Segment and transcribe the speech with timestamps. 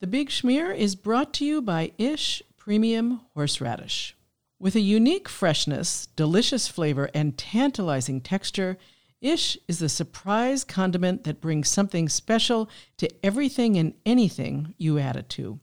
[0.00, 4.16] The Big Schmear is brought to you by Ish Premium Horseradish.
[4.60, 8.78] With a unique freshness, delicious flavor, and tantalizing texture,
[9.20, 15.16] Ish is the surprise condiment that brings something special to everything and anything you add
[15.16, 15.58] it to.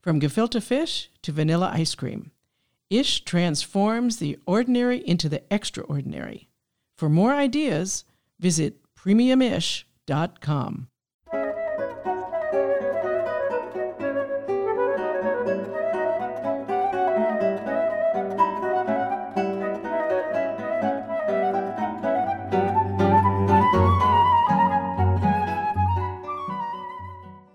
[0.00, 2.30] From gefilte fish to vanilla ice cream,
[2.90, 6.48] Ish transforms the ordinary into the extraordinary.
[6.96, 8.04] For more ideas,
[8.38, 10.88] visit premiumish.com.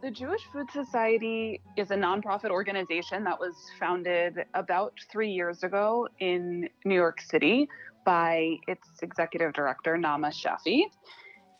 [0.09, 6.07] The Jewish Food Society is a nonprofit organization that was founded about three years ago
[6.19, 7.69] in New York City
[8.07, 10.85] by its executive director, Naama Shefi.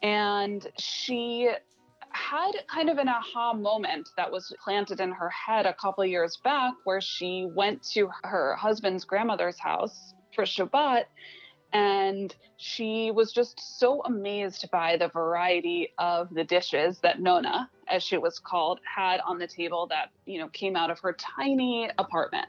[0.01, 1.51] And she
[2.09, 6.39] had kind of an aha moment that was planted in her head a couple years
[6.43, 11.03] back where she went to her husband's grandmother's house for Shabbat
[11.73, 18.03] and she was just so amazed by the variety of the dishes that Nona, as
[18.03, 21.89] she was called, had on the table that, you know, came out of her tiny
[21.97, 22.47] apartment.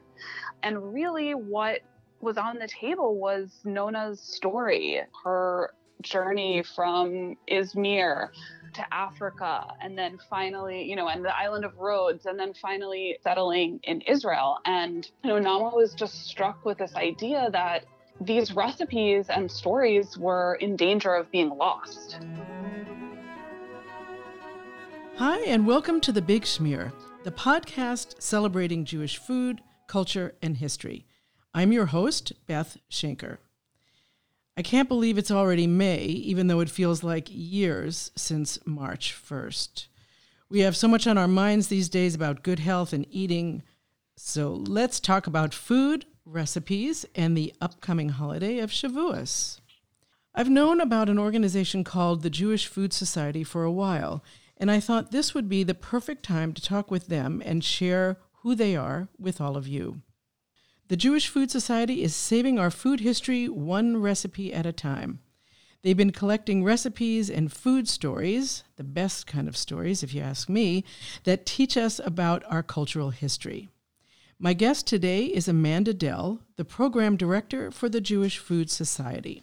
[0.63, 1.81] And really what
[2.21, 8.29] was on the table was Nona's story, her journey from Izmir
[8.73, 13.19] to Africa, and then finally, you know, and the island of Rhodes, and then finally
[13.23, 14.59] settling in Israel.
[14.65, 17.85] And, you know, Naama was just struck with this idea that
[18.21, 22.19] these recipes and stories were in danger of being lost.
[25.17, 26.93] Hi, and welcome to The Big Schmear,
[27.25, 31.07] the podcast celebrating Jewish food, culture, and history.
[31.55, 33.39] I'm your host, Beth Schenker.
[34.55, 39.87] I can't believe it's already May, even though it feels like years since March 1st.
[40.51, 43.63] We have so much on our minds these days about good health and eating.
[44.17, 49.61] So let's talk about food, recipes, and the upcoming holiday of Shavuos.
[50.35, 54.23] I've known about an organization called the Jewish Food Society for a while,
[54.57, 58.19] and I thought this would be the perfect time to talk with them and share
[58.43, 60.03] who they are with all of you.
[60.89, 65.21] The Jewish Food Society is saving our food history one recipe at a time.
[65.83, 70.49] They've been collecting recipes and food stories, the best kind of stories, if you ask
[70.49, 70.85] me,
[71.25, 73.71] that teach us about our cultural history.
[74.43, 79.43] My guest today is Amanda Dell, the program director for the Jewish Food Society.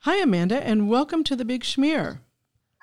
[0.00, 2.20] Hi, Amanda, and welcome to the Big Schmear.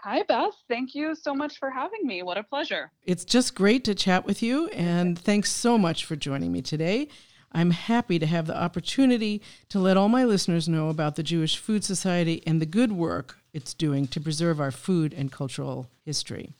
[0.03, 0.53] Hi, Beth.
[0.67, 2.21] Thank you so much for having me.
[2.21, 2.91] What a pleasure.
[3.01, 7.07] It's just great to chat with you, and thanks so much for joining me today.
[7.51, 11.57] I'm happy to have the opportunity to let all my listeners know about the Jewish
[11.57, 16.53] Food Society and the good work it's doing to preserve our food and cultural history.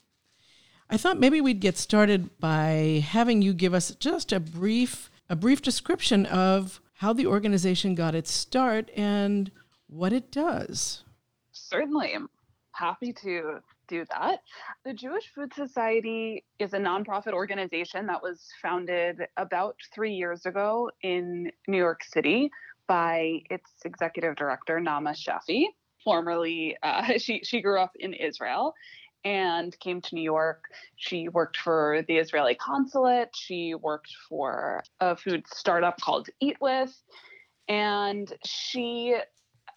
[0.94, 5.36] I thought maybe we'd get started by having you give us just a brief a
[5.36, 9.50] brief description of how the organization got its start and
[9.88, 11.04] what it does.
[11.52, 12.12] Certainly.
[12.14, 12.30] I'm
[12.74, 14.42] happy to do that.
[14.86, 20.92] The Jewish Food Society is a nonprofit organization that was founded about three years ago
[21.02, 22.52] in New York City
[22.88, 25.66] by its executive director, Naama Shefi.
[26.04, 28.76] Formerly, uh, she, she grew up in Israel
[29.26, 30.66] and came to New York.
[30.96, 33.30] She worked for the Israeli consulate.
[33.34, 36.94] She worked for a food startup called EatWith.
[37.68, 39.16] And she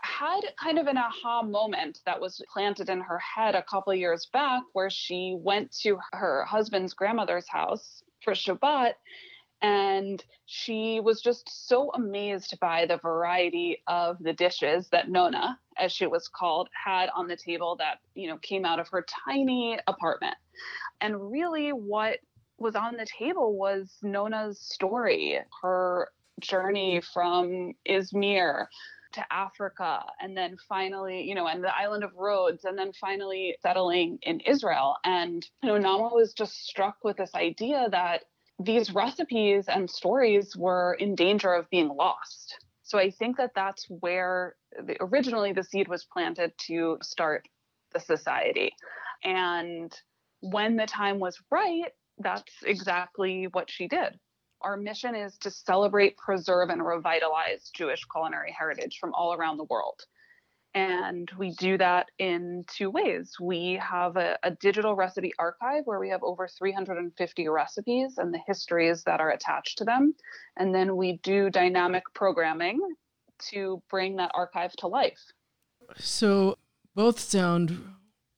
[0.00, 4.28] had kind of an aha moment that was planted in her head a couple years
[4.32, 8.94] back where she went to her husband's grandmother's house for Shabbat
[9.62, 15.92] and she was just so amazed by the variety of the dishes that Nona, as
[15.92, 19.78] she was called, had on the table that, you know, came out of her tiny
[19.86, 20.36] apartment.
[21.00, 22.18] And really what
[22.58, 26.08] was on the table was Nona's story, her
[26.40, 28.66] journey from Izmir
[29.12, 33.56] to Africa and then finally, you know, and the island of Rhodes and then finally
[33.62, 34.96] settling in Israel.
[35.04, 38.24] And, you know, Naama was just struck with this idea that
[38.58, 42.56] these recipes and stories were in danger of being lost.
[42.82, 47.48] So I think that that's where the, originally the seed was planted to start
[47.92, 48.72] the society.
[49.24, 49.92] And
[50.40, 54.18] when the time was right, that's exactly what she did.
[54.62, 59.64] Our mission is to celebrate, preserve, and revitalize Jewish culinary heritage from all around the
[59.64, 60.00] world.
[60.76, 63.36] And we do that in two ways.
[63.40, 68.40] We have a, a, digital recipe archive where we have over 350 recipes and the
[68.46, 70.14] histories that are attached to them.
[70.58, 72.78] And then we do dynamic programming
[73.52, 75.32] to bring that archive to life.
[75.96, 76.58] So
[76.94, 77.82] both sound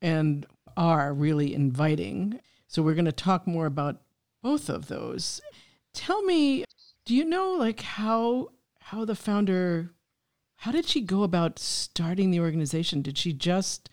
[0.01, 0.47] and
[0.77, 2.39] are really inviting.
[2.69, 4.01] So we're going to talk more about
[4.45, 5.41] both of those.
[5.93, 6.65] Tell me,
[7.05, 9.91] do you know like how how the founder
[10.59, 13.01] how did she go about starting the organization?
[13.01, 13.89] Did she just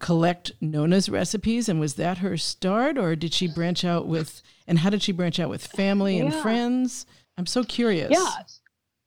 [0.00, 4.78] collect Nona's recipes and was that her start or did she branch out with and
[4.78, 6.42] how did she branch out with family and yeah.
[6.42, 7.04] friends?
[7.36, 8.10] I'm so curious.
[8.10, 8.30] Yeah.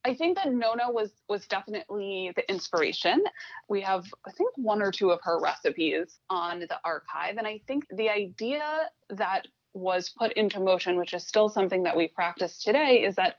[0.06, 3.24] I think that Nona was was definitely the inspiration.
[3.68, 7.60] We have I think one or two of her recipes on the archive and I
[7.66, 8.64] think the idea
[9.10, 13.38] that was put into motion which is still something that we practice today is that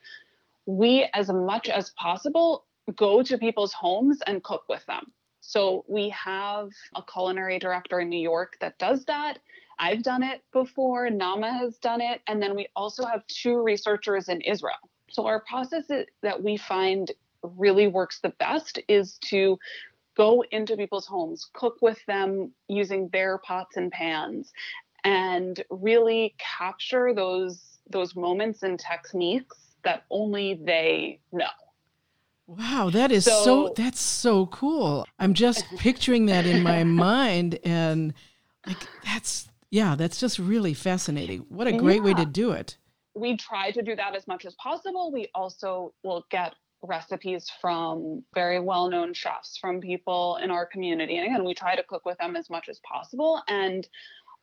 [0.66, 2.64] we as much as possible
[2.96, 5.12] go to people's homes and cook with them.
[5.40, 9.38] So we have a culinary director in New York that does that.
[9.78, 14.28] I've done it before, Naama has done it, and then we also have two researchers
[14.28, 14.76] in Israel.
[15.10, 15.90] So our process
[16.22, 17.10] that we find
[17.42, 19.58] really works the best is to
[20.16, 24.52] go into people's homes, cook with them using their pots and pans,
[25.04, 31.46] and really capture those those moments and techniques that only they know.
[32.58, 35.06] Wow, that is so, so, that's so cool.
[35.20, 38.12] I'm just picturing that in my mind and
[38.66, 41.46] like that's yeah, that's just really fascinating.
[41.48, 42.02] What a great yeah.
[42.02, 42.76] way to do it.
[43.14, 45.12] We try to do that as much as possible.
[45.12, 51.26] We also will get recipes from very well-known chefs from people in our community and
[51.26, 53.86] again we try to cook with them as much as possible and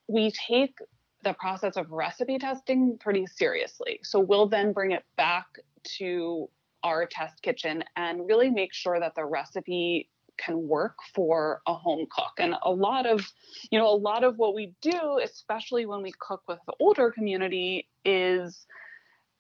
[0.08, 0.78] we take
[1.24, 5.48] the process of recipe testing pretty seriously so we'll then bring it back
[5.84, 6.48] to
[6.88, 12.06] our test kitchen and really make sure that the recipe can work for a home
[12.10, 12.34] cook.
[12.38, 13.28] And a lot of,
[13.72, 17.12] you know, a lot of what we do, especially when we cook with the older
[17.12, 18.66] community, is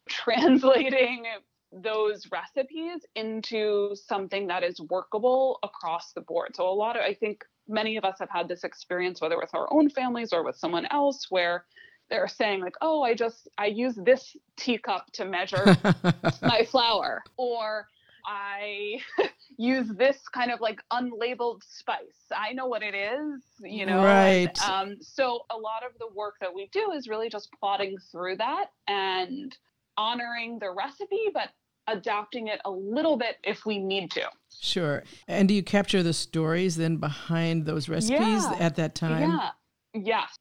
[0.09, 1.25] translating
[1.71, 6.55] those recipes into something that is workable across the board.
[6.55, 9.53] So a lot of I think many of us have had this experience whether with
[9.53, 11.65] our own families or with someone else where
[12.09, 15.65] they're saying like oh i just i use this teacup to measure
[16.42, 17.88] my flour or
[18.25, 18.98] i
[19.57, 21.98] use this kind of like unlabeled spice.
[22.36, 24.04] I know what it is you know?
[24.04, 24.51] Right.
[24.68, 27.98] and, um, so a lot of the work that we do is really just plotting
[28.12, 29.56] through that and
[29.98, 31.50] honoring the recipe but
[31.88, 34.24] adapting it a little bit if we need to.
[34.59, 35.04] Sure.
[35.27, 38.57] And do you capture the stories then behind those recipes yeah.
[38.59, 39.31] at that time?
[39.31, 39.50] Yeah.
[39.94, 40.38] Yes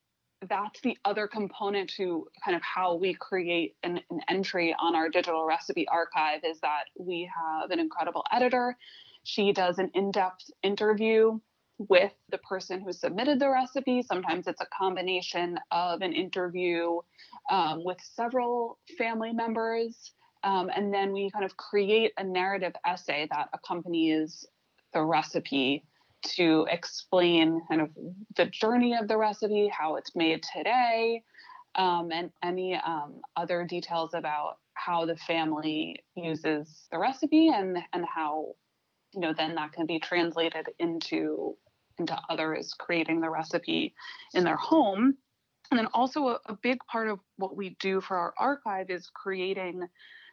[0.49, 5.09] that's the other component to kind of how we create an, an, entry on our
[5.09, 8.77] digital recipe archive is that we have an incredible editor.
[9.25, 11.39] She does an in depth interview
[11.79, 14.03] with the person who submitted the recipe.
[14.03, 16.99] Sometimes it's a combination of an interview
[17.51, 20.13] um, with several family members.
[20.43, 24.47] Um, and then we kind of create a narrative essay that accompanies
[24.95, 25.85] the recipe
[26.35, 27.91] to explain kind of
[28.37, 31.23] the journey of the recipe, how it's made today,
[31.75, 38.05] um, and any um, other details about how the family uses the recipe and and
[38.05, 38.55] how
[39.13, 41.57] you know then that can be translated into
[41.99, 43.95] into others creating the recipe
[44.35, 45.17] in their home.
[45.71, 49.11] And then also a, a big part of what we do for our archive is
[49.13, 49.83] creating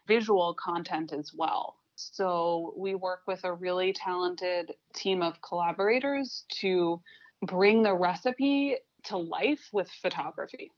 [0.07, 1.77] visual content as well
[2.11, 7.01] so we work with a really talented team of collaborators to
[7.41, 10.71] bring the recipe to life with photography.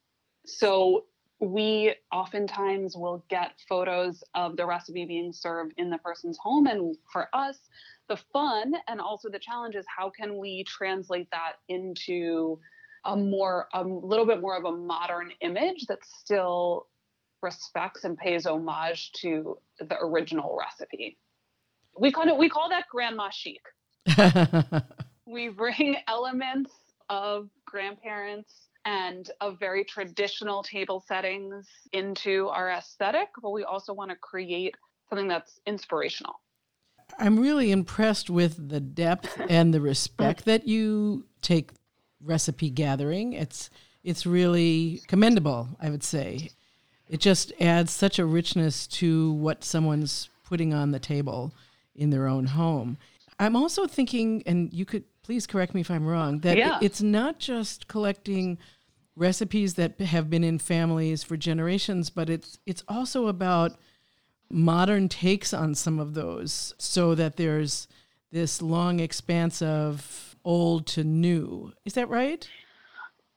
[0.46, 1.06] So
[1.40, 6.68] we oftentimes will get photos of the recipe being served in the person's home.
[6.68, 7.58] And for us,
[8.08, 12.60] the fun and also the challenge is how can we translate that into
[13.06, 16.88] a more, a little bit more of a modern image that still
[17.42, 21.18] respects and pays homage to the original recipe.
[21.98, 23.62] We kind of we call that grandma chic.
[25.26, 26.72] we bring elements
[27.10, 34.12] of grandparents and of very traditional table settings into our aesthetic, but we also want
[34.12, 34.76] to create
[35.10, 36.36] something that's inspirational.
[37.18, 41.72] I'm really impressed with the depth and the respect that you take
[42.22, 43.34] recipe gathering.
[43.34, 43.70] It's
[44.04, 46.52] it's really commendable, I would say.
[47.08, 51.54] It just adds such a richness to what someone's putting on the table
[51.96, 52.98] in their own home.
[53.40, 56.80] I'm also thinking, and you could please correct me if I'm wrong, that yeah.
[56.82, 58.58] it's not just collecting
[59.16, 63.78] recipes that have been in families for generations, but it's it's also about
[64.50, 67.88] modern takes on some of those so that there's
[68.32, 71.72] this long expanse of old to new.
[71.86, 72.48] Is that right?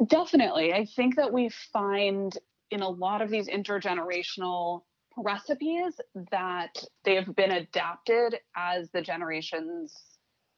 [0.07, 0.73] Definitely.
[0.73, 2.37] I think that we find
[2.71, 4.83] in a lot of these intergenerational
[5.23, 9.95] recipes that they've been adapted as the generations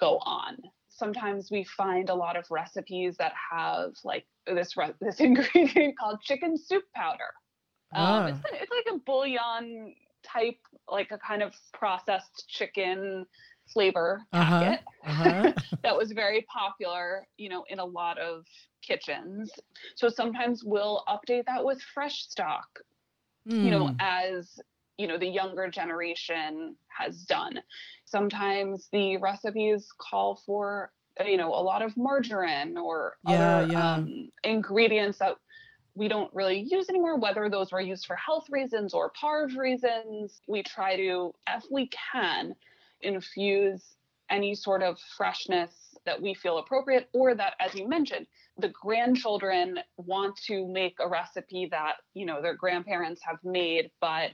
[0.01, 0.57] go on.
[0.89, 6.21] Sometimes we find a lot of recipes that have like this re- this ingredient called
[6.23, 7.33] chicken soup powder.
[7.93, 8.27] Um, ah.
[8.27, 13.27] it's, it's like a bouillon type, like a kind of processed chicken
[13.73, 15.53] flavor packet uh-huh, uh-huh.
[15.83, 18.45] that was very popular, you know, in a lot of
[18.83, 19.53] kitchens.
[19.95, 22.81] So sometimes we'll update that with fresh stock,
[23.51, 23.65] mm.
[23.65, 23.97] you know, hmm.
[24.01, 24.61] as
[24.99, 27.61] you know the younger generation has done.
[28.05, 30.93] Sometimes the recipes call for
[31.25, 33.95] you know a lot of margarine or yeah, other yeah.
[33.95, 35.37] Um, ingredients that
[35.95, 40.41] we don't really use anymore, whether those were used for health reasons or parve reasons.
[40.47, 42.55] We try to, if we can,
[43.03, 43.83] infuse
[44.31, 48.27] any sort of freshness that we feel appropriate, or that, as you mentioned,
[48.59, 54.31] the grandchildren want to make a recipe that, you know, their grandparents have made, but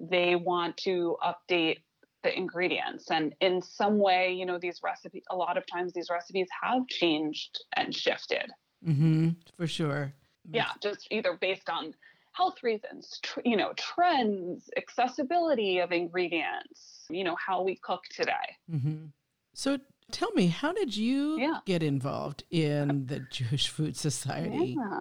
[0.00, 1.78] they want to update
[2.22, 3.10] the ingredients.
[3.10, 6.86] And in some way you know these recipes a lot of times these recipes have
[6.88, 8.50] changed and shifted.
[8.86, 10.12] Mm-hmm, for sure.
[10.50, 11.94] Yeah just either based on
[12.32, 18.56] health reasons tr- you know trends accessibility of ingredients you know how we cook today.
[18.72, 19.06] Mm-hmm.
[19.54, 19.78] so
[20.10, 21.58] tell me how did you yeah.
[21.64, 24.98] get involved in the jewish food society yeah,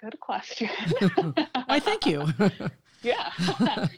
[0.00, 0.68] good question
[1.66, 2.26] why thank you
[3.02, 3.30] yeah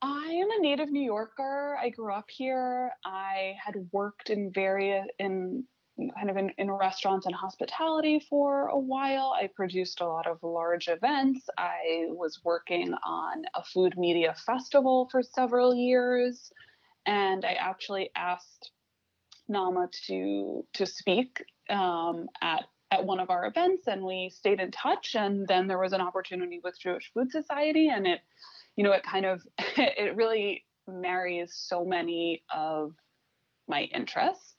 [0.00, 1.76] I am a native New Yorker.
[1.82, 2.92] I grew up here.
[3.04, 5.64] I had worked in various in
[6.16, 9.34] kind of in, in restaurants and hospitality for a while.
[9.36, 11.48] I produced a lot of large events.
[11.58, 16.52] I was working on a food media festival for several years.
[17.08, 18.70] And I actually asked
[19.50, 24.70] Naama to to speak um, at at one of our events and we stayed in
[24.70, 28.20] touch and then there was an opportunity with Jewish Food Society and it
[28.78, 29.42] you know, it kind of
[29.76, 32.94] it really marries so many of
[33.66, 34.54] my interests.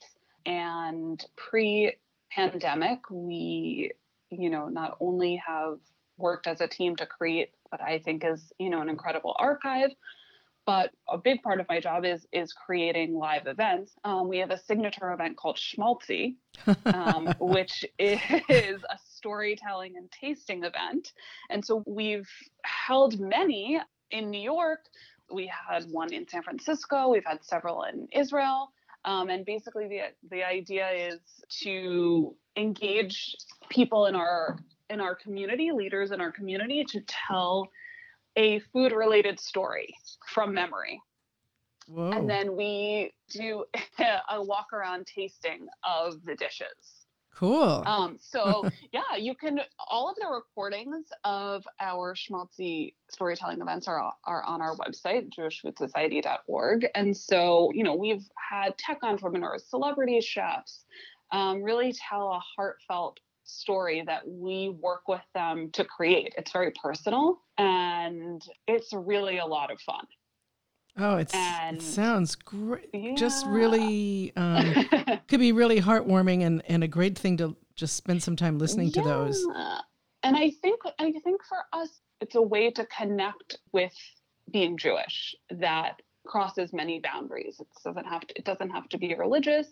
[0.45, 3.91] And pre-pandemic, we,
[4.29, 5.79] you know, not only have
[6.17, 9.91] worked as a team to create what I think is, you know, an incredible archive,
[10.69, 13.95] but a big part of my job is is creating live events.
[14.03, 16.35] Um, we have a signature event called Schmaltzy,
[16.85, 21.13] um, which is a storytelling and tasting event,
[21.49, 22.29] and so we've
[22.63, 23.79] held many
[24.11, 24.81] in New York,
[25.33, 28.71] we had one in San Francisco, we've had several in Israel.
[29.05, 31.19] Um, and basically, the, the idea is
[31.63, 33.35] to engage
[33.69, 34.59] people in our
[34.91, 37.69] in our community, leaders in our community, to tell
[38.35, 39.95] a food related story
[40.27, 41.01] from memory.
[41.87, 42.11] Whoa.
[42.11, 43.65] And then we do
[44.29, 47.05] a walk around tasting of the dishes.
[47.39, 47.83] Cool.
[47.85, 54.11] Um, so yeah, you can all of the recordings of our schmaltzy storytelling events are
[54.25, 56.87] are on our website, jewishfoodsociety.org.
[56.95, 60.85] And so, you know, we've had tech entrepreneurs, celebrity chefs,
[61.31, 63.19] um, really tell a heartfelt
[63.49, 66.33] story that we work with them to create.
[66.37, 70.05] It's very personal and it's really a lot of fun.
[70.97, 72.89] Oh, it's, and, it sounds great.
[72.93, 73.15] Yeah.
[73.15, 74.73] Just really um,
[75.27, 78.87] could be really heartwarming and, and a great thing to just spend some time listening
[78.87, 79.01] yeah.
[79.01, 79.45] to those.
[80.23, 83.93] And I think I think for us, it's a way to connect with
[84.51, 87.57] being Jewish that crosses many boundaries.
[87.59, 89.67] It doesn't have to, it doesn't have to be religious.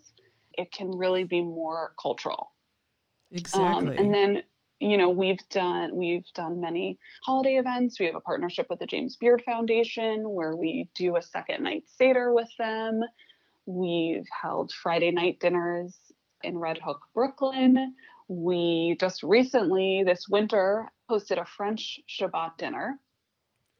[0.54, 2.52] It can really be more cultural.
[3.32, 3.96] Exactly.
[3.96, 4.42] Um, and then
[4.80, 8.86] you know we've done we've done many holiday events we have a partnership with the
[8.86, 13.00] james beard foundation where we do a second night seder with them
[13.66, 15.96] we've held friday night dinners
[16.42, 17.94] in red hook brooklyn
[18.28, 22.98] we just recently this winter hosted a french shabbat dinner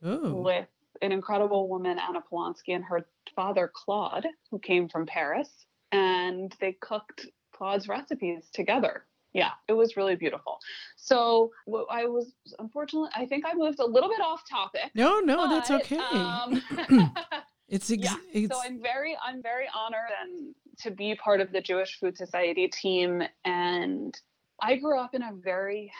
[0.05, 0.43] Ooh.
[0.43, 0.69] with
[1.01, 5.49] an incredible woman anna polonsky and her father claude who came from paris
[5.93, 9.05] and they cooked claude's recipes together
[9.39, 10.59] yeah, it was really beautiful.
[10.97, 11.53] So
[11.91, 14.91] I was unfortunately, I think I moved a little bit off topic.
[14.97, 15.99] No, no, but, that's okay.
[15.99, 16.61] Um,
[17.69, 18.17] it's, ex- yeah.
[18.33, 22.17] it's so I'm very, I'm very honored and to be part of the Jewish Food
[22.17, 23.23] Society team.
[23.45, 24.13] And
[24.61, 25.93] I grew up in a very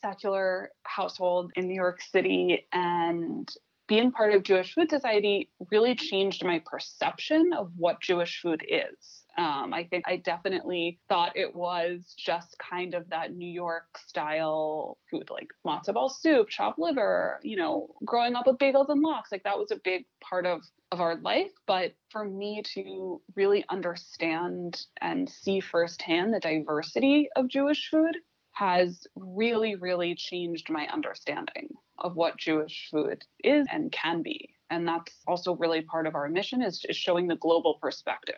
[0.00, 3.46] secular household in New York City, and
[3.88, 9.24] being part of Jewish Food Society really changed my perception of what Jewish food is.
[9.38, 14.98] Um, I think I definitely thought it was just kind of that New York style
[15.10, 19.32] food, like matzo ball soup, chopped liver, you know, growing up with bagels and lox,
[19.32, 21.50] like that was a big part of of our life.
[21.66, 28.16] But for me to really understand and see firsthand the diversity of Jewish food
[28.52, 31.68] has really, really changed my understanding
[31.98, 34.54] of what Jewish food is and can be.
[34.70, 38.36] And that's also really part of our mission is, is showing the global perspective.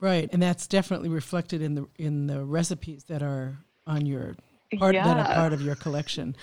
[0.00, 4.34] Right, and that's definitely reflected in the in the recipes that are on your
[4.78, 6.34] part that are part of your collection.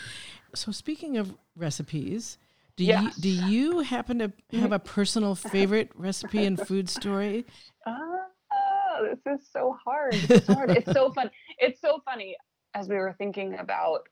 [0.53, 2.37] So speaking of recipes,
[2.75, 3.03] do Yes.
[3.03, 7.45] you do you happen to have a personal favorite recipe and food story?
[8.99, 10.13] Ah, this is so hard.
[10.13, 10.69] This is so hard.
[10.71, 11.29] it's so fun.
[11.59, 12.35] It's so funny.
[12.73, 14.07] As we were thinking about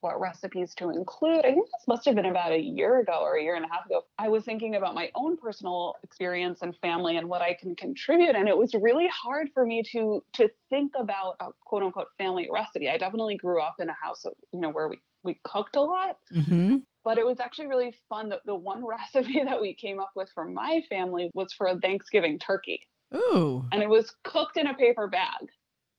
[0.00, 3.36] what recipes to include, I think this must have been about a year ago or
[3.36, 4.02] a year and a half ago.
[4.18, 8.34] I was thinking about my own personal experience and family and what I can contribute.
[8.34, 12.48] And it was really hard for me to to think about a quote unquote family
[12.52, 12.88] recipe.
[12.88, 15.82] I definitely grew up in a house of, you know, where we, we cooked a
[15.82, 16.76] lot Mm-hmm.
[17.04, 18.28] but it was actually really fun.
[18.30, 21.78] The, the one recipe that we came up with for my family was for a
[21.78, 22.80] Thanksgiving turkey,
[23.14, 25.48] Ooh, and it was cooked in a paper bag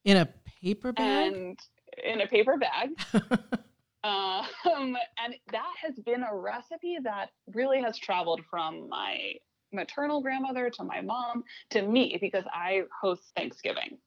[0.06, 0.28] in a
[0.64, 1.34] paper bag.
[1.34, 1.60] and
[2.04, 2.90] in a paper bag.
[4.66, 9.34] Um, and that has been a recipe that really has traveled from my
[9.72, 13.98] maternal grandmother to my mom to me because I host Thanksgiving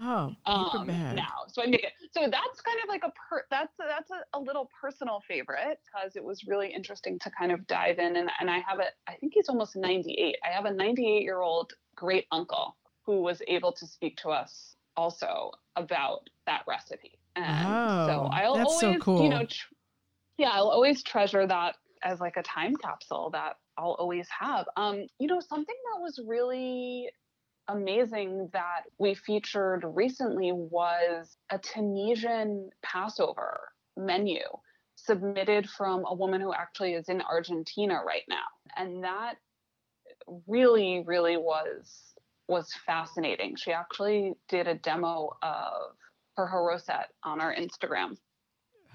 [0.00, 1.44] wow, um, now.
[1.48, 1.92] So I make it.
[2.12, 3.44] So that's kind of like a per.
[3.50, 7.66] That's that's a, a little personal favorite because it was really interesting to kind of
[7.66, 8.92] dive in and and I have it.
[9.06, 10.36] I think he's almost 98.
[10.44, 14.76] I have a 98 year old great uncle who was able to speak to us
[14.96, 17.18] also about that recipe.
[17.36, 19.46] And so I'll that's so always, you know, cool.
[19.46, 19.74] tr-
[20.38, 24.66] yeah, I'll always treasure that as like a time capsule that I'll always have.
[24.76, 27.08] Um, you know, something that was really
[27.68, 33.60] amazing that we featured recently was a Tunisian Passover
[33.96, 34.40] menu
[34.94, 38.44] submitted from a woman who actually is in Argentina right now.
[38.76, 39.34] And that
[40.46, 42.14] really, really was
[42.48, 43.56] was fascinating.
[43.56, 45.96] She actually did a demo of
[46.36, 48.16] her haroset on our Instagram.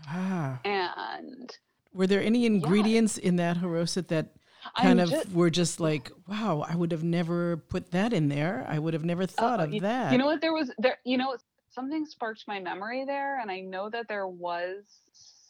[0.08, 0.60] Ah.
[0.66, 1.56] And
[1.94, 4.28] Were there any ingredients in that haroset that
[4.76, 8.30] I'm kind of ju- were just like, wow, I would have never put that in
[8.30, 8.66] there.
[8.70, 10.12] I would have never thought Uh, of y- that.
[10.12, 10.40] You know what?
[10.42, 10.98] There was there.
[11.04, 11.36] You know,
[11.72, 14.84] something sparked my memory there, and I know that there was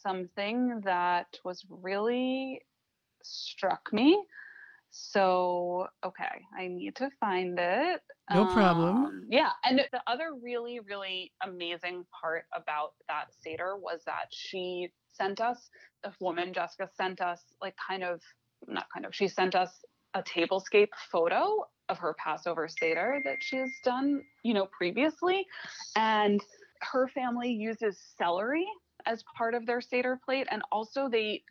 [0.02, 2.62] something that was really
[3.22, 4.22] struck me.
[4.90, 8.00] So okay, I need to find it.
[8.30, 8.96] No problem.
[9.04, 14.88] Um, yeah, and the other really, really amazing part about that Seder was that she
[15.12, 15.68] sent us,
[16.04, 18.20] a woman, Jessica, sent us like kind of,
[18.68, 23.56] not kind of, she sent us a tablescape photo of her Passover Seder that she
[23.56, 25.46] has done, you know, previously.
[25.96, 26.40] And
[26.80, 28.66] her family uses celery
[29.04, 30.46] as part of their Seder plate.
[30.50, 31.42] And also they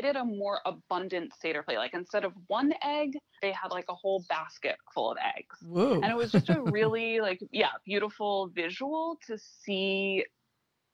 [0.00, 1.78] created a more abundant Seder plate.
[1.78, 5.94] Like instead of one egg, they had like a whole basket full of eggs Whoa.
[5.94, 10.24] and it was just a really like yeah beautiful visual to see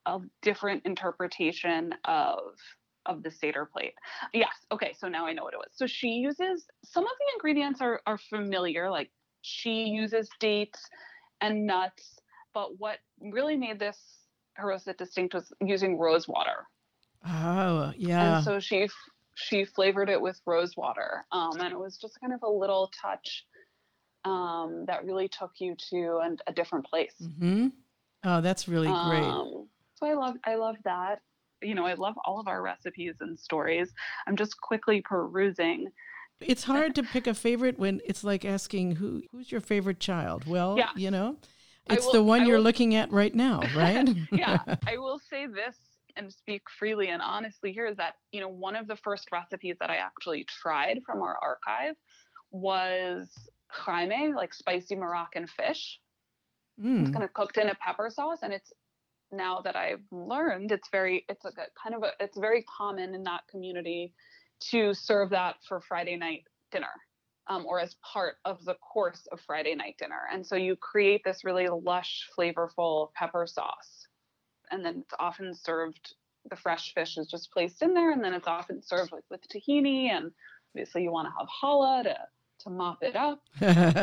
[0.07, 2.39] a different interpretation of
[3.07, 3.95] of the seder plate
[4.33, 7.33] yes okay so now i know what it was so she uses some of the
[7.35, 9.11] ingredients are are familiar like
[9.43, 10.85] she uses dates
[11.41, 12.21] and nuts
[12.55, 12.99] but what
[13.33, 13.99] really made this
[14.57, 16.67] haroset distinct was using rose water
[17.25, 18.37] oh, yeah.
[18.37, 18.89] and so she
[19.35, 22.91] she flavored it with rose water um, and it was just kind of a little
[23.01, 23.45] touch
[24.25, 27.69] um, that really took you to an, a different place Mm-hmm.
[28.25, 29.23] Oh, that's really great.
[29.23, 31.21] um, so i love i love that
[31.63, 33.93] you know i love all of our recipes and stories
[34.27, 35.87] i'm just quickly perusing
[36.41, 40.47] It's hard to pick a favorite when it's like asking who who's your favorite child.
[40.47, 40.91] Well, Yeah.
[40.97, 41.37] you know,
[41.89, 44.07] it's will- the one I you're will- looking at right now, right?
[44.33, 45.77] yeah i will say this
[46.17, 49.77] and speak freely and honestly here is that you know one of the first recipes
[49.81, 51.95] that i actually tried from our archive
[52.51, 53.29] was
[53.69, 55.99] chraime like spicy moroccan fish.
[56.81, 57.03] Mm.
[57.03, 58.73] it's kind of cooked in a pepper sauce and it's
[59.33, 63.15] now that i've learned it's very it's like a kind of a it's very common
[63.15, 64.13] in that community
[64.61, 66.87] to serve that for friday night dinner
[67.49, 70.23] um, or as part of the course of friday night dinner.
[70.33, 74.06] And so you create this really lush flavorful pepper sauce
[74.71, 76.15] and then it's often served
[76.51, 79.41] the fresh fish is just placed in there and then it's often served like with
[79.49, 80.31] tahini and
[80.75, 82.17] obviously you want to have challah to
[82.59, 83.41] to mop it up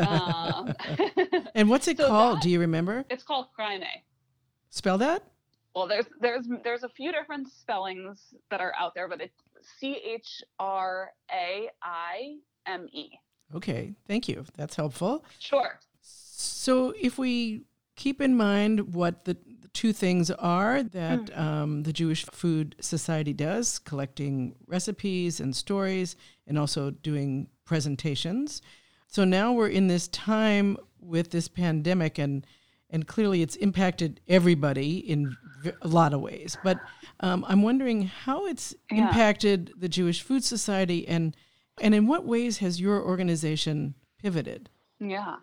[0.08, 0.74] um,
[1.54, 2.36] and what's it so called?
[2.36, 3.04] that- Do you remember?
[3.10, 3.82] it's called chraime
[4.70, 5.22] Spell that?
[5.74, 9.40] Well, there's there's there's a few different spellings that are out there, but it's
[9.78, 13.10] C H R A I M E.
[13.54, 14.44] Okay, thank you.
[14.56, 15.24] That's helpful.
[15.38, 15.78] Sure.
[16.00, 17.62] So, if we
[17.96, 21.38] keep in mind what the, the two things are that Mm.
[21.38, 28.62] um, the Jewish Food Society does collecting recipes and stories, and also doing presentations.
[29.06, 32.46] So, now we're in this time with this pandemic, and,
[32.90, 35.36] and clearly it's impacted everybody in
[35.82, 36.56] a lot of ways.
[36.64, 36.78] But
[37.20, 39.06] um, I'm wondering how it's Yeah.
[39.08, 41.36] impacted the Jewish Food Society, and,
[41.80, 44.68] and in what ways has your organization pivoted?
[45.00, 45.36] Yeah.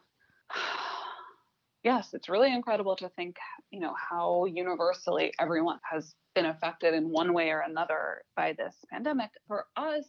[1.84, 3.38] Yes, it's really incredible to think,
[3.72, 8.76] you know, how universally everyone has been affected in one way or another by this
[8.92, 9.32] pandemic.
[9.48, 10.06] For us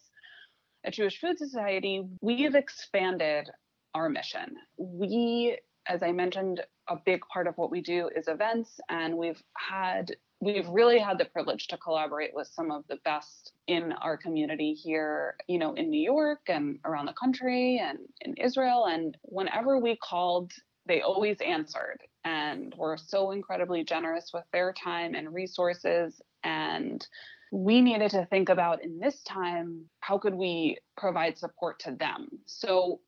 [0.85, 3.48] at Jewish Food Society, we've expanded
[3.94, 4.56] our mission.
[4.76, 9.42] We, as I mentioned, a big part of what we do is events, and we've
[9.56, 14.16] had we've really had the privilege to collaborate with some of the best in our
[14.16, 18.87] community here, you know, in New York and around the country and in Israel.
[18.87, 20.50] And whenever we called,
[20.87, 26.21] they always answered and were so incredibly generous with their time and resources.
[26.45, 27.07] And
[27.53, 32.29] we needed to think about in this time, how could we provide support to them?
[32.47, 33.01] So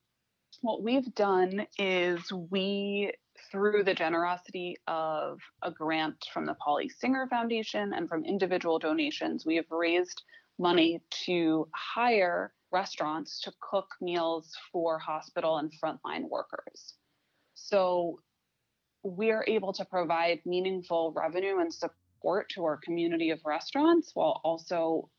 [0.61, 3.13] what we've done is we
[3.51, 9.45] through the generosity of a grant from the Polly Singer Foundation and from individual donations,
[9.45, 10.23] we have raised
[10.59, 16.95] money to hire restaurants to cook meals for hospital and frontline workers.
[17.55, 18.21] So
[19.03, 24.41] we are able to provide meaningful revenue and support to our community of restaurants while
[24.45, 25.11] also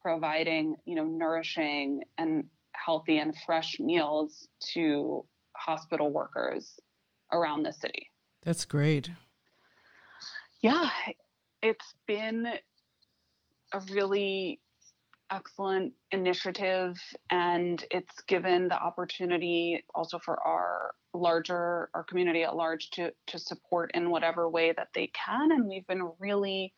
[0.00, 5.24] providing, you know, nourishing and healthy and fresh meals to
[5.56, 6.78] hospital workers
[7.32, 8.10] around the city.
[8.42, 9.10] That's great.
[10.60, 10.90] Yeah,
[11.62, 12.46] it's been
[13.72, 14.60] a really
[15.30, 16.96] excellent initiative
[17.30, 23.38] and it's given the opportunity also for our larger our community at large to to
[23.38, 26.72] support in whatever way that they can and we've been really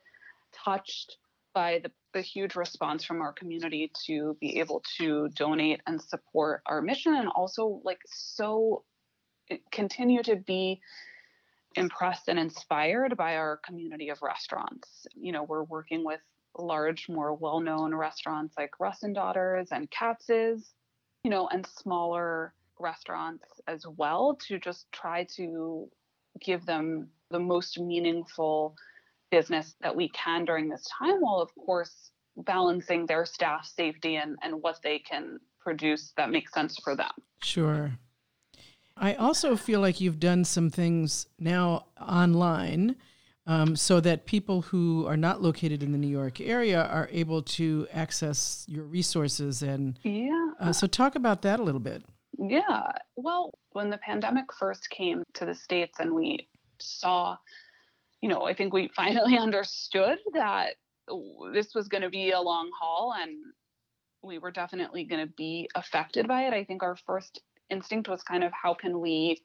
[0.65, 1.17] touched
[1.55, 6.63] by the, the huge response from our community to be able to donate and support
[6.67, 8.85] our mission and also like so
[9.51, 10.79] eh, continue to be
[11.77, 15.07] impressed and inspired by our community of restaurants.
[15.15, 16.21] You know, we're working with
[16.59, 20.73] large, more well known restaurants like Russ and Daughters and Katz's,
[21.25, 25.89] you know, and smaller restaurants as well to just try to
[26.41, 28.77] give them the most meaningful
[29.31, 34.37] business that we can during this time while of course balancing their staff safety and,
[34.43, 37.11] and what they can produce that makes sense for them.
[37.43, 37.99] Sure.
[38.97, 42.97] I also feel like you've done some things now online
[43.47, 47.43] um, so that people who are not located in the New York area are able
[47.43, 49.63] to access your resources.
[49.63, 50.51] And yeah.
[50.59, 52.03] Uh, so, talk about that a little bit.
[52.39, 52.91] Yeah.
[53.17, 57.37] Well, when the pandemic first came to the States and we saw,
[58.21, 60.75] you know, I think we finally understood that
[61.53, 63.37] this was going to be a long haul and
[64.23, 66.53] we were definitely going to be affected by it.
[66.53, 69.41] I think our first instinct was kind of how can we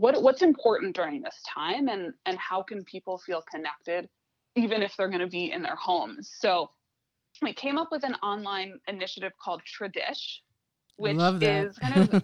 [0.00, 4.08] what what's important during this time and and how can people feel connected
[4.56, 6.70] even if they're going to be in their homes so
[7.42, 10.40] we came up with an online initiative called Tradish,
[10.96, 12.22] which is kind of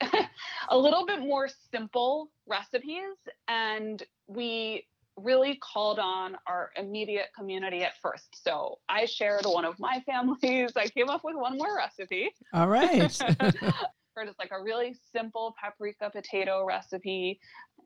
[0.68, 3.16] a little bit more simple recipes.
[3.48, 4.86] And we
[5.16, 8.42] really called on our immediate community at first.
[8.42, 10.72] So I shared one of my families.
[10.76, 12.30] I came up with one more recipe.
[12.52, 13.22] All right.
[14.14, 17.40] for just like a really simple paprika potato recipe.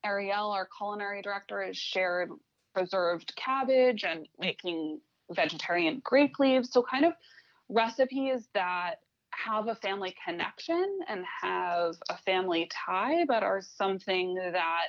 [0.05, 2.31] Ariel, our culinary director, has shared
[2.75, 5.01] preserved cabbage and making
[5.33, 6.71] vegetarian grape leaves.
[6.71, 7.15] So kind of
[7.69, 8.97] recipes that
[9.31, 14.87] have a family connection and have a family tie, but are something that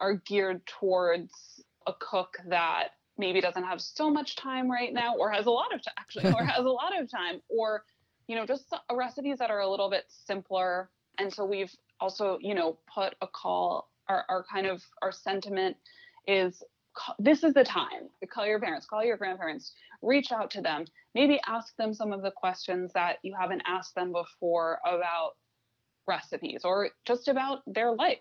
[0.00, 5.30] are geared towards a cook that maybe doesn't have so much time right now or
[5.30, 7.84] has a lot of time actually or has a lot of time or
[8.26, 12.54] you know just recipes that are a little bit simpler and so we've also you
[12.54, 15.76] know put a call our, our kind of our sentiment
[16.26, 16.62] is
[17.18, 20.84] this is the time call your parents call your grandparents reach out to them
[21.14, 25.32] maybe ask them some of the questions that you haven't asked them before about
[26.06, 28.18] recipes or just about their life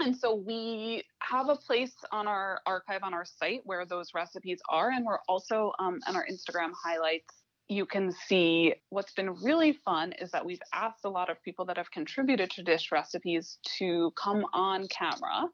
[0.00, 4.58] and so we have a place on our archive on our site where those recipes
[4.68, 4.90] are.
[4.90, 7.39] And we're also um, on our Instagram highlights.
[7.70, 11.64] You can see what's been really fun is that we've asked a lot of people
[11.66, 15.48] that have contributed to dish recipes to come on camera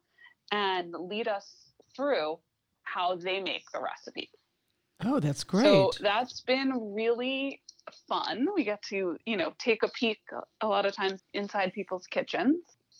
[0.50, 2.38] and lead us through
[2.84, 4.30] how they make the recipe.
[5.04, 5.64] Oh, that's great.
[5.64, 7.60] So that's been really
[8.08, 8.48] fun.
[8.54, 10.18] We get to, you know, take a peek
[10.62, 12.56] a lot of times inside people's kitchens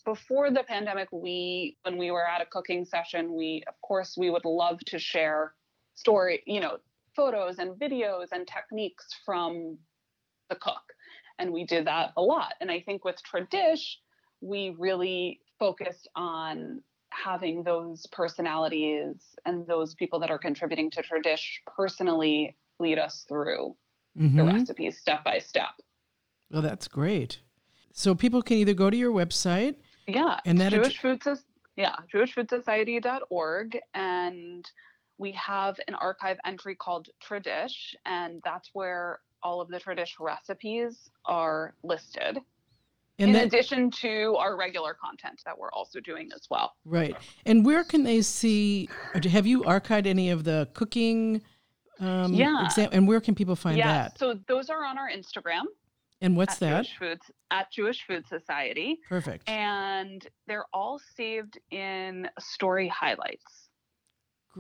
[0.07, 4.31] before the pandemic, we, when we were at a cooking session, we, of course, we
[4.31, 5.53] would love to share
[5.97, 6.79] story, you know,
[7.17, 9.79] photos and videos and techniques from
[10.51, 10.83] the cook.
[11.39, 12.55] And we did that a lot.
[12.61, 13.97] And I think with Tradish,
[14.41, 21.45] we really focused on having those personalities and those people that are contributing to Tradish
[21.67, 23.75] personally lead us through
[24.19, 24.37] mm-hmm.
[24.37, 25.71] the recipes step by step.
[26.51, 27.41] Well, that's great.
[27.93, 29.77] So people can either go to your website
[30.07, 30.39] Yeah.
[30.45, 31.39] And that Jewish Food Soc-
[31.77, 34.71] yeah, jewishfoodsociety.org and
[35.19, 41.11] we have an archive entry called Tradish and that's where all of the Tradish recipes
[41.25, 42.39] are listed.
[43.19, 46.75] And in that, addition to our regular content that we're also doing as well.
[46.85, 47.17] right.
[47.47, 48.89] And where can they see?
[49.31, 51.41] Have you archived any of the cooking?
[51.99, 52.63] Um, Yeah.
[52.67, 53.87] exam- and where can people find that?
[53.87, 54.19] yeah, that?
[54.19, 55.63] so those are on our Instagram
[56.21, 56.77] And what's at that?
[56.85, 59.49] Jewish Foods at Jewish Food Society, Perfect.
[59.49, 63.66] and they're all saved in story highlights.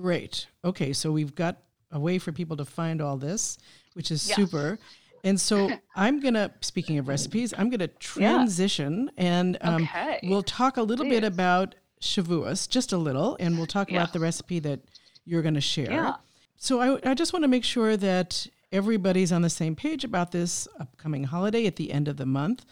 [0.01, 0.47] Great.
[0.63, 1.57] Okay, so we've got
[1.91, 3.57] a way for people to find all this,
[3.95, 4.37] which is Yes.
[4.37, 4.79] super.
[5.25, 10.21] And so I'm gonna, speaking of recipes, I'm gonna transition and um, Okay.
[10.25, 14.21] we'll talk a little bit about Shavuos, just a little, and we'll talk about the
[14.21, 14.81] recipe that
[15.25, 15.91] you're gonna share.
[15.91, 16.17] Yeah.
[16.59, 20.31] So I, I just want to make sure that everybody's on the same page about
[20.31, 22.67] this upcoming holiday at the end of the month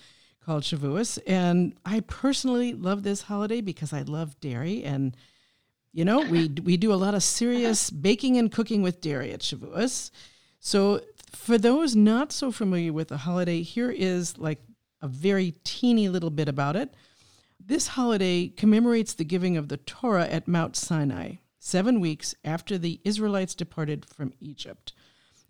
[0.44, 1.18] called Shavuos.
[1.26, 5.16] And I personally love this holiday because I love dairy and
[5.94, 9.40] you know, we we do a lot of serious baking and cooking with dairy at
[9.40, 10.10] Shavuos.
[10.58, 14.60] So for those not so familiar with the holiday, here is like
[15.00, 16.94] a very teeny little bit about it.
[17.64, 23.00] This holiday commemorates the giving of the Torah at Mount Sinai, seven weeks after the
[23.04, 24.92] Israelites departed from Egypt.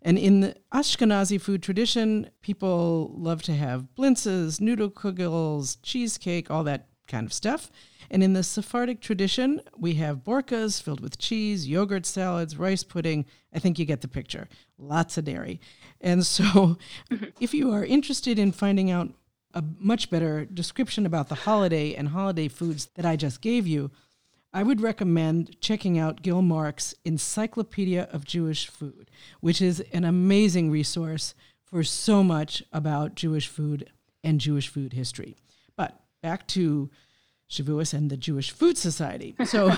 [0.03, 6.63] And in the Ashkenazi food tradition, people love to have blintzes, noodle kugels, cheesecake, all
[6.65, 7.71] that kind of stuff.
[8.09, 13.25] And in the Sephardic tradition, we have borkas filled with cheese, yogurt salads, rice pudding.
[13.53, 14.47] I think you get the picture.
[14.77, 15.59] Lots of dairy.
[16.01, 17.25] And so, mm-hmm.
[17.39, 19.13] if you are interested in finding out
[19.53, 23.89] a much better description about the holiday and holiday foods that I just gave you,
[24.53, 29.09] I would recommend checking out Gil Marks' Encyclopedia of Jewish Food,
[29.41, 33.91] which is an amazing resource for so much about Jewish food
[34.23, 35.35] and Jewish food history.
[36.25, 36.89] Back to
[37.51, 39.35] Shavuos and the Jewish Food Society.
[39.45, 39.73] So,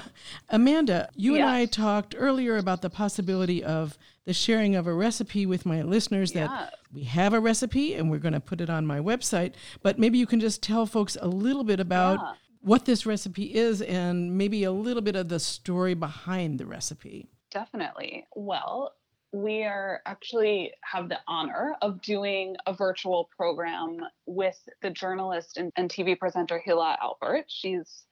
[0.48, 5.46] Amanda, you and I talked earlier about the possibility of the sharing of a recipe
[5.46, 6.48] with my listeners Yeah.
[6.48, 9.56] that we have a recipe and we're going to put it on my website.
[9.84, 12.34] But maybe you can just tell folks a little bit about Yeah.
[12.62, 17.28] what this recipe is and maybe a little bit of the story behind the recipe.
[17.52, 18.26] Definitely.
[18.36, 18.94] Well,
[19.32, 25.72] we are actually have the honor of doing a virtual program with the journalist and,
[25.76, 27.44] and TV presenter Hila Alpert.
[27.48, 28.06] She's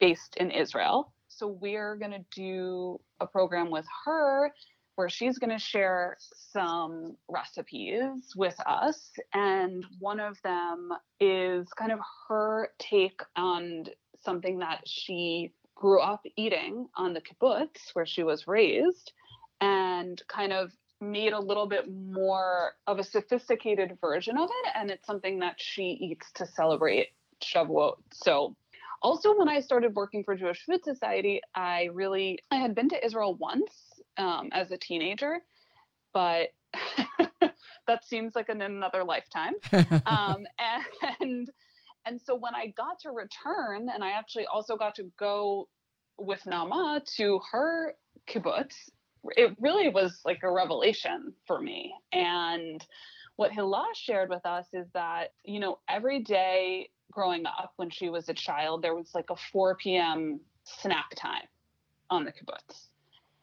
[0.00, 1.12] based in Israel.
[1.28, 4.50] So we're going to do a program with her
[4.96, 6.16] where she's going to share
[6.52, 9.10] some recipes with us.
[9.32, 13.84] And one of them is kind of her take on
[14.22, 19.12] something that she grew up eating on the kibbutz where she was raised
[19.62, 24.72] and kind of made a little bit more of a sophisticated version of it.
[24.74, 27.08] And it's something that she eats to celebrate
[27.42, 27.94] Shavuot.
[28.12, 28.56] So
[29.02, 33.04] also when I started working for Jewish Food Society, I really, I had been to
[33.04, 33.70] Israel once
[34.18, 35.38] um, as a teenager,
[36.12, 36.48] but
[37.86, 39.54] that seems like in another lifetime.
[40.06, 40.44] Um,
[41.20, 41.48] and,
[42.04, 45.68] and so when I got to return, and I actually also got to go
[46.18, 47.94] with Naama to her
[48.28, 48.74] kibbutz,
[49.24, 51.94] it really was like a revelation for me.
[52.12, 52.84] And
[53.36, 58.08] what Hila shared with us is that, you know, every day growing up when she
[58.08, 60.40] was a child, there was like a 4 p.m.
[60.64, 61.46] snack time
[62.10, 62.88] on the kibbutz.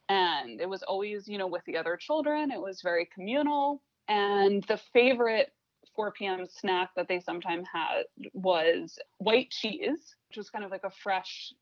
[0.09, 3.81] And it was always, you know, with the other children, it was very communal.
[4.07, 5.53] And the favorite
[5.95, 6.47] 4 p.m.
[6.49, 11.53] snack that they sometimes had was white cheese, which was kind of like a fresh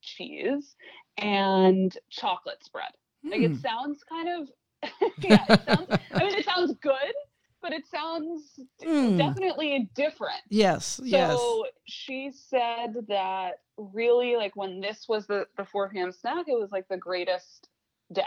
[0.00, 0.76] cheese,
[1.18, 2.90] and chocolate spread.
[3.30, 3.44] Like Hmm.
[3.54, 4.48] it sounds kind of,
[5.22, 7.14] yeah, it sounds, I mean, it sounds good,
[7.62, 9.16] but it sounds Hmm.
[9.16, 10.40] definitely different.
[10.48, 11.40] Yes, yes.
[11.40, 16.12] So she said that really, like when this was the, the 4 p.m.
[16.12, 17.68] snack, it was like the greatest
[18.12, 18.22] day.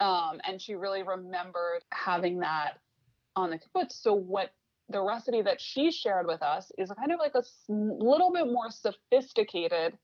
[0.00, 2.78] Um, and she really remembered having that
[3.36, 3.92] on the kibbutz.
[3.92, 4.52] So what
[4.88, 8.70] the recipe that she shared with us is kind of like a little bit more
[8.70, 9.96] sophisticated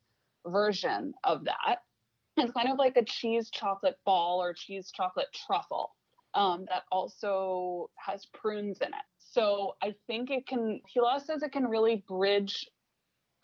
[0.47, 1.83] version of that.
[2.41, 5.91] It's kind of like a cheese chocolate ball or cheese chocolate truffle
[6.35, 9.05] um, that also has prunes in it.
[9.19, 10.81] So I think it can.
[10.97, 12.67] Hila says it can really bridge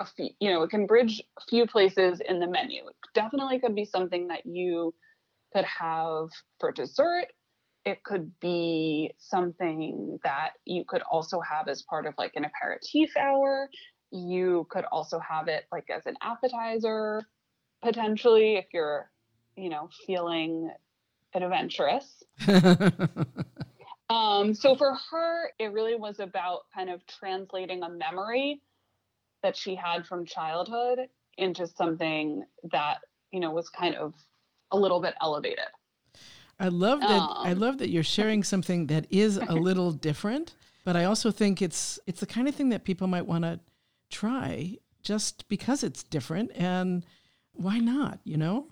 [0.00, 0.30] a few.
[0.40, 2.86] You know, it can bridge a few places in the menu.
[2.86, 4.94] It definitely could be something that you
[5.54, 6.28] could have
[6.58, 7.26] for dessert.
[7.84, 13.16] It could be something that you could also have as part of like an aperitif
[13.16, 13.68] hour.
[14.10, 17.22] You could also have it like as an appetizer,
[17.86, 19.10] potentially, if you're,
[19.56, 20.70] you know, feeling
[21.34, 22.24] adventurous.
[24.08, 28.60] Um, so for her, it really was about kind of translating a memory
[29.42, 31.00] that she had from childhood
[31.38, 32.98] into something that
[33.32, 34.14] you know was kind of
[34.70, 35.66] a little bit elevated.
[36.58, 37.10] I love that.
[37.10, 41.30] Um, I love that you're sharing something that is a little different, but I also
[41.30, 43.60] think it's it's the kind of thing that people might want to
[44.08, 47.04] try just because it's different, and
[47.56, 48.20] why not?
[48.24, 48.66] You know.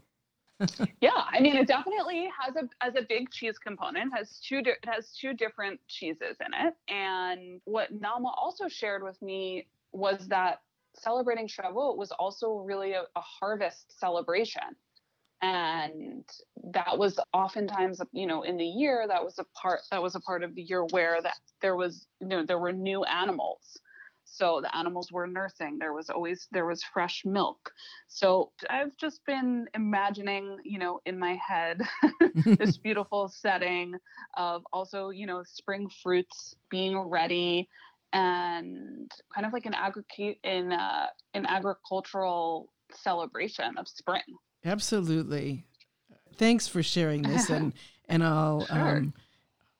[1.00, 4.12] yeah, I mean, it definitely has a as a big cheese component.
[4.16, 9.02] has two di- it has two different cheeses in it, and what Naama also shared
[9.02, 10.60] with me was that
[10.96, 14.62] celebrating Shavuot was also really a, a harvest celebration
[15.44, 16.24] and
[16.72, 20.20] that was oftentimes you know in the year that was a part that was a
[20.20, 23.78] part of the year where that there was you know there were new animals
[24.34, 27.72] so the animals were nursing there was always there was fresh milk
[28.08, 31.80] so i've just been imagining you know in my head
[32.44, 33.94] this beautiful setting
[34.36, 37.68] of also you know spring fruits being ready
[38.12, 44.22] and kind of like an agricate in uh, an agricultural celebration of spring
[44.64, 45.64] Absolutely.
[46.36, 47.72] Thanks for sharing this, and
[48.08, 48.96] and I'll sure.
[48.96, 49.14] um,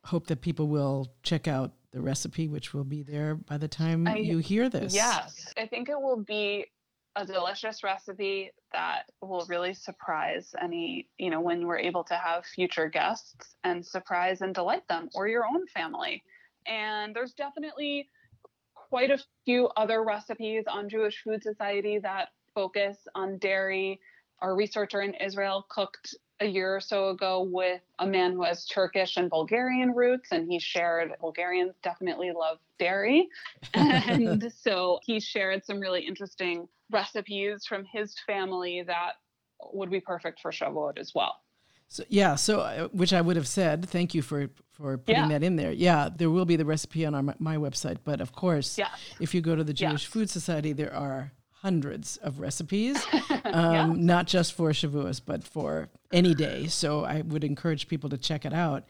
[0.04, 4.06] hope that people will check out the recipe, which will be there by the time
[4.06, 4.94] I, you hear this.
[4.94, 6.66] Yes, I think it will be
[7.16, 12.44] a delicious recipe that will really surprise any, you know, when we're able to have
[12.44, 16.24] future guests and surprise and delight them or your own family.
[16.66, 18.08] And there's definitely
[18.74, 24.00] quite a few other recipes on Jewish Food Society that focus on dairy
[24.40, 28.66] our researcher in Israel cooked a year or so ago with a man who has
[28.66, 33.28] Turkish and Bulgarian roots, and he shared Bulgarians definitely love dairy.
[33.74, 39.12] and so he shared some really interesting recipes from his family that
[39.72, 41.36] would be perfect for Shavuot as well.
[41.88, 43.88] So yeah, so uh, which I would have said.
[43.88, 45.28] Thank you for for putting yeah.
[45.28, 45.70] that in there.
[45.70, 48.90] Yeah, there will be the recipe on our my website, but of course, yes.
[49.20, 50.12] if you go to the Jewish yes.
[50.12, 51.32] Food Society, there are
[51.64, 53.02] hundreds of recipes,
[53.44, 53.86] um, yeah.
[53.96, 56.66] not just for Shavuos, but for any day.
[56.66, 58.84] So I would encourage people to check it out.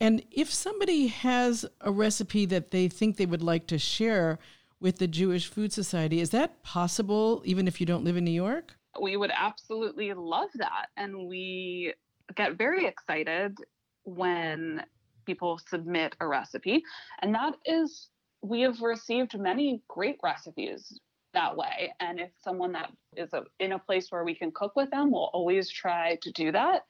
[0.00, 4.40] And if somebody has a recipe that they think they would like to share
[4.80, 8.32] with the Jewish Food Society, is that possible even if you don't live in New
[8.32, 8.74] York?
[9.00, 10.86] We would absolutely love that.
[10.96, 11.94] And we
[12.34, 13.56] get very excited
[14.02, 14.82] when
[15.26, 16.82] people submit a recipe.
[17.22, 18.08] And that is,
[18.42, 20.98] we have received many great recipes
[21.36, 21.92] that way.
[22.00, 25.12] And if someone that is a, in a place where we can cook with them,
[25.12, 26.82] we'll always try to do that.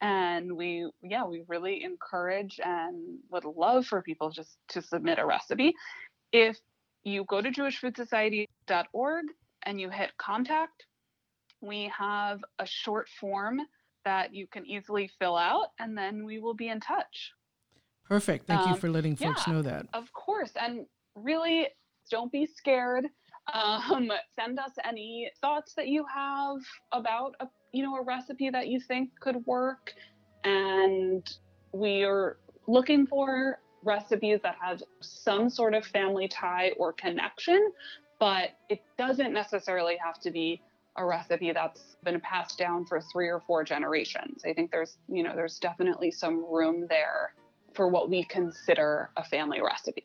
[0.00, 5.26] And we, yeah, we really encourage and would love for people just to submit a
[5.26, 5.74] recipe.
[6.32, 6.58] If
[7.02, 9.24] you go to jewishfoodsociety.org
[9.62, 10.84] and you hit contact,
[11.62, 13.60] we have a short form
[14.04, 17.32] that you can easily fill out, and then we will be in touch.
[18.06, 18.46] Perfect.
[18.46, 19.86] Thank um, you for letting folks yeah, know that.
[19.94, 20.52] Of course.
[20.60, 21.68] And really,
[22.10, 23.06] don't be scared.
[23.52, 26.56] Um, send us any thoughts that you have
[26.92, 29.92] about a you know a recipe that you think could work,
[30.44, 31.28] and
[31.72, 37.70] we are looking for recipes that have some sort of family tie or connection,
[38.18, 40.62] but it doesn't necessarily have to be
[40.96, 44.42] a recipe that's been passed down for three or four generations.
[44.44, 47.34] I think there's, you know, there's definitely some room there
[47.74, 50.04] for what we consider a family recipe.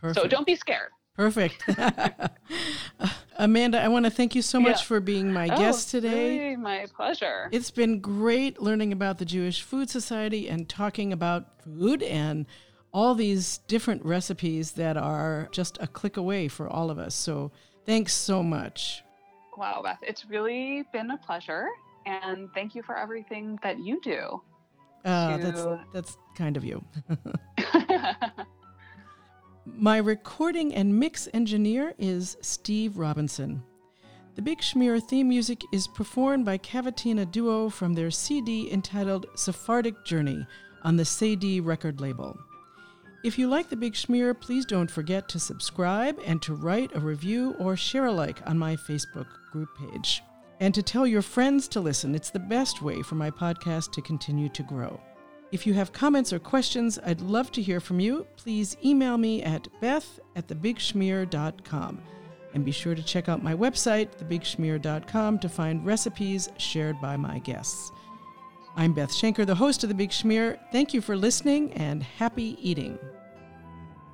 [0.00, 0.20] Perfect.
[0.20, 0.90] So don't be scared.
[1.14, 1.68] Perfect.
[3.36, 4.84] Amanda, I want to thank you so much yeah.
[4.84, 6.38] for being my oh, guest today.
[6.38, 7.48] Really my pleasure.
[7.52, 12.46] It's been great learning about the Jewish Food Society and talking about food and
[12.92, 17.14] all these different recipes that are just a click away for all of us.
[17.14, 17.50] So
[17.84, 19.02] thanks so much.
[19.56, 21.68] Wow, Beth, it's really been a pleasure.
[22.06, 24.42] And thank you for everything that you do.
[25.04, 25.42] Uh, to...
[25.42, 26.84] that's, that's kind of you.
[29.64, 33.62] My recording and mix engineer is Steve Robinson.
[34.34, 40.04] The Big Schmear theme music is performed by Cavatina Duo from their CD entitled Sephardic
[40.04, 40.44] Journey
[40.82, 42.36] on the Cedille record label.
[43.22, 47.00] If you like The Big Schmear, please don't forget to subscribe and to write a
[47.00, 50.24] review or share a like on my Facebook group page.
[50.58, 54.02] And to tell your friends to listen, it's the best way for my podcast to
[54.02, 55.00] continue to grow.
[55.52, 58.26] If you have comments or questions, I'd love to hear from you.
[58.36, 62.00] Please email me at beth at thebigschmear.com.
[62.54, 67.38] And be sure to check out my website, thebigschmear.com, to find recipes shared by my
[67.40, 67.92] guests.
[68.76, 70.58] I'm Beth Schenker, the host of The Big Schmear.
[70.72, 72.98] Thank you for listening and happy eating.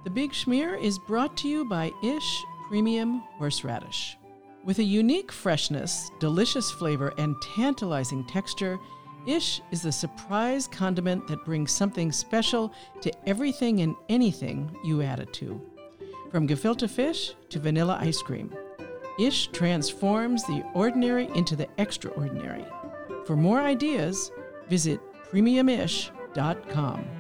[0.03, 4.17] The Big Schmear is brought to you by Ish Premium Horseradish.
[4.65, 8.81] With a unique freshness, delicious flavor, and tantalizing texture,
[9.29, 12.73] Ish is the surprise condiment that brings something special
[13.03, 15.61] to everything and anything you add it to.
[16.31, 18.51] From gefilte fish to vanilla ice cream.
[19.21, 22.65] Ish transforms the ordinary into the extraordinary.
[23.27, 24.31] For more ideas,
[24.67, 24.99] visit
[25.31, 27.18] premiumish.com.